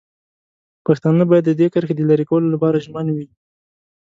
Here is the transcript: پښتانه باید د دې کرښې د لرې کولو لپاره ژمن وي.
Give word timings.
پښتانه 0.85 1.23
باید 1.29 1.45
د 1.47 1.51
دې 1.59 1.67
کرښې 1.73 1.93
د 1.97 2.01
لرې 2.09 2.25
کولو 2.29 2.47
لپاره 2.55 2.83
ژمن 2.85 3.07
وي. 3.15 3.27